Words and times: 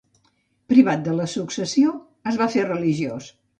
Privat 0.73 1.03
de 1.09 1.13
la 1.19 1.27
successió, 1.35 1.93
es 2.33 2.43
va 2.43 2.51
fer 2.57 2.67
religiós. 2.73 3.33